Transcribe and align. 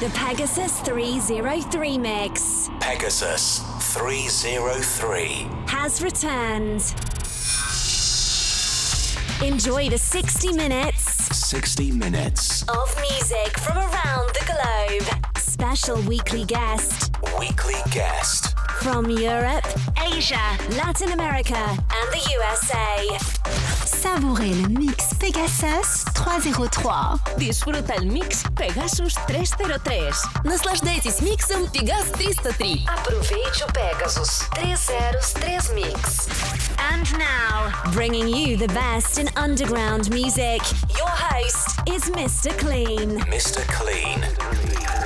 The 0.00 0.08
Pegasus 0.10 0.78
303 0.80 1.98
mix 1.98 2.70
Pegasus 2.80 3.60
303. 3.94 5.46
has 5.66 6.02
returned. 6.02 6.82
Enjoy 9.44 9.88
the 9.88 9.98
60 9.98 10.52
minutes 10.52 11.02
60 11.48 11.90
minutes. 11.92 12.62
of 12.68 12.94
music 13.10 13.58
from 13.58 13.78
around 13.78 14.28
the 14.34 14.44
globe. 14.46 15.24
Special 15.38 16.00
weekly 16.02 16.44
guest 16.44 17.10
Weekly 17.38 17.74
guest. 17.90 18.54
from 18.80 19.10
Europe, 19.10 19.66
Asia, 20.14 20.56
Latin 20.76 21.10
America, 21.12 21.56
and 21.56 22.08
the 22.12 22.22
USA. 22.38 23.18
Savourez 23.84 24.54
le 24.62 24.68
mix 24.68 24.97
Pegasus 25.19 26.03
303. 26.13 27.19
Disfruta 27.37 27.93
el 27.93 28.05
mix 28.05 28.43
Pegasus 28.55 29.15
303. 29.27 30.15
Наслаждайтесь 30.43 31.21
миксом 31.21 31.67
Пегас 31.67 32.05
303. 32.11 32.85
Aproveite 32.87 33.63
o 33.63 33.71
Pegasus 33.71 34.47
303 34.55 35.73
Mix. 35.75 36.27
And 36.91 37.07
now, 37.17 37.71
bringing 37.93 38.27
you 38.27 38.57
the 38.57 38.67
best 38.73 39.17
in 39.17 39.29
underground 39.37 40.09
music, 40.09 40.61
your 40.97 41.09
host 41.09 41.79
is 41.87 42.09
Mr. 42.11 42.51
Clean. 42.57 43.19
Mr. 43.29 43.61
Clean. 43.67 44.96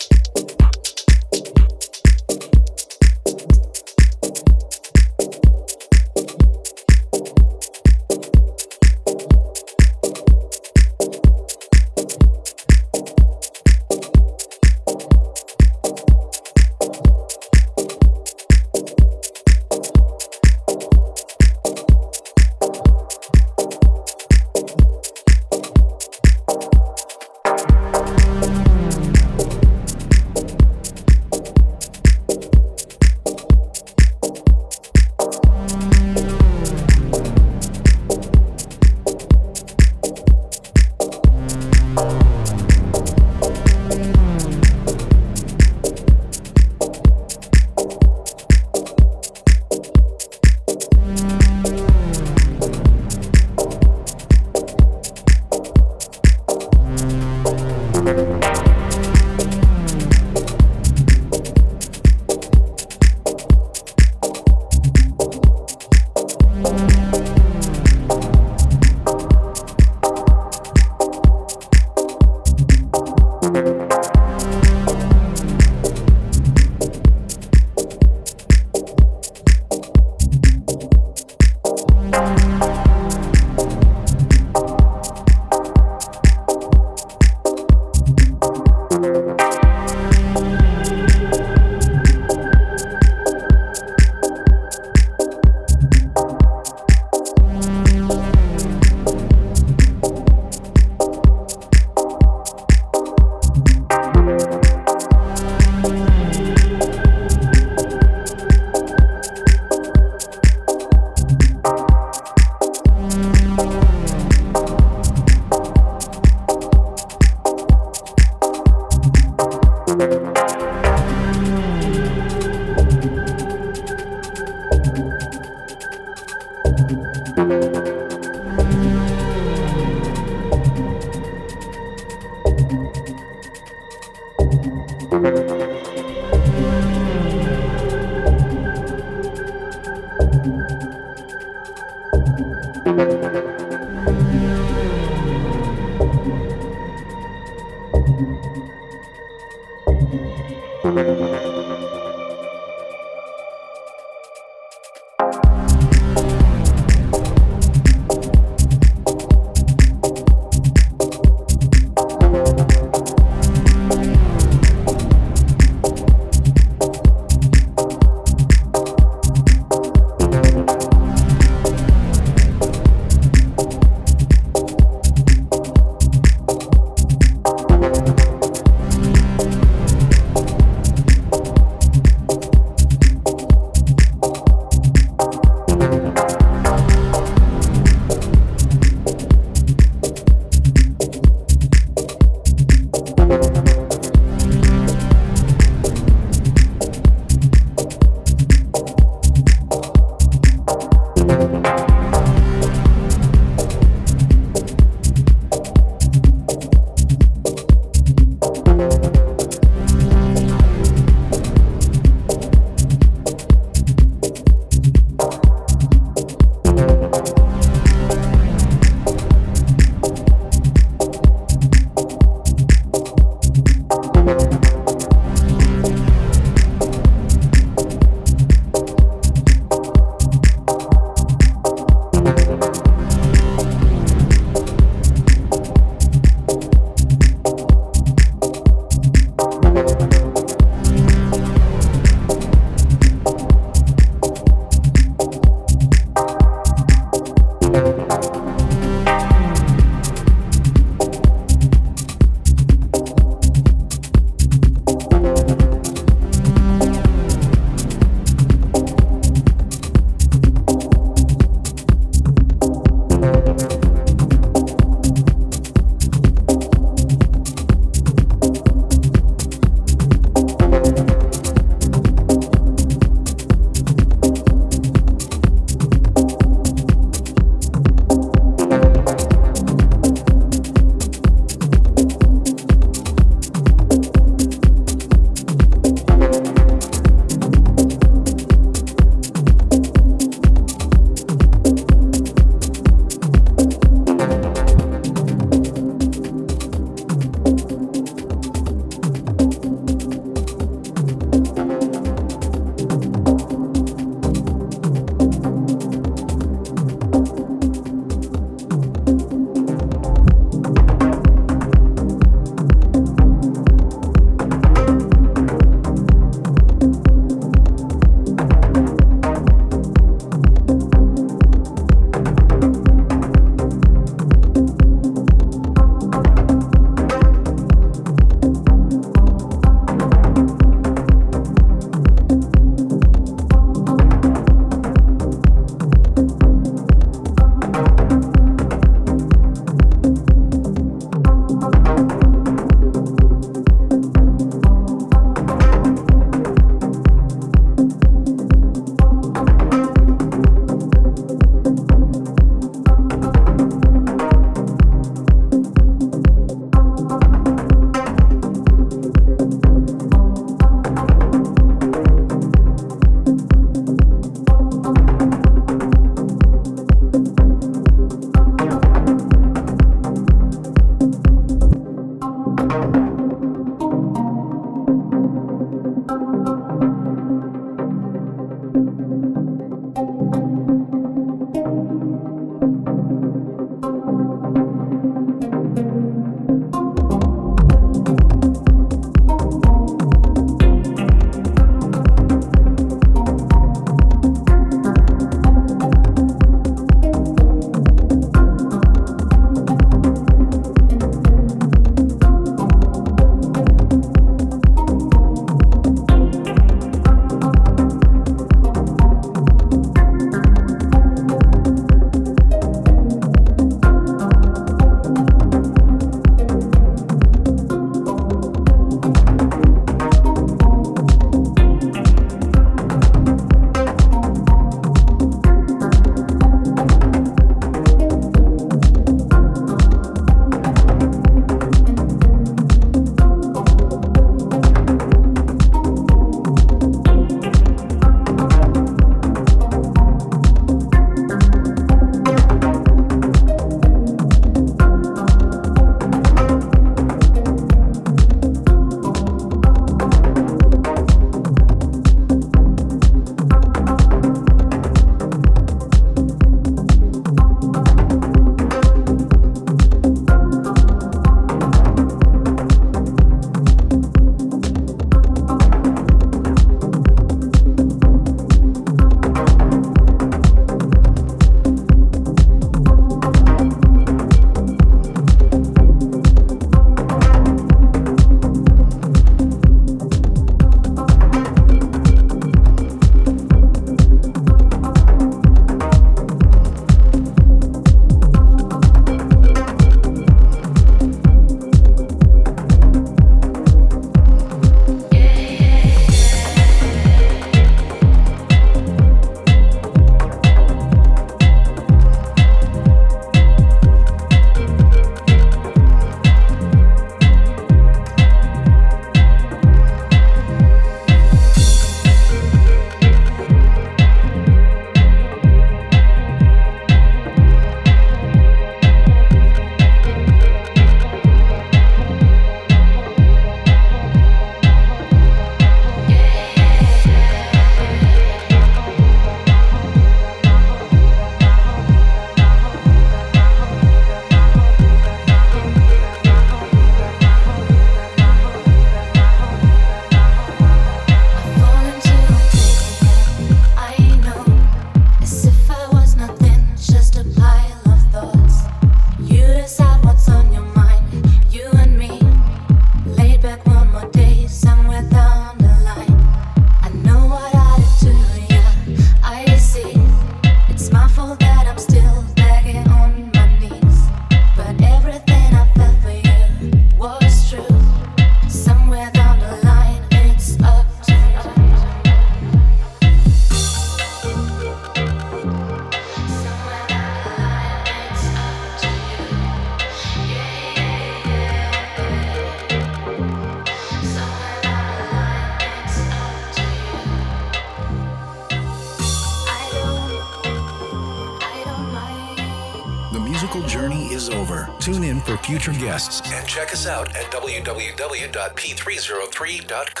Future 595.51 595.73
guests 595.73 596.21
and 596.31 596.47
check 596.47 596.71
us 596.71 596.87
out 596.87 597.09
at 597.09 597.25
www.p303.com. 597.25 600.00